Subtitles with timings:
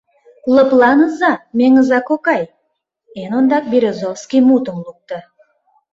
[0.55, 2.43] —Лыпланыза, Меҥыза кокай,—
[3.21, 5.17] эн ондак Березовский мутым лукто.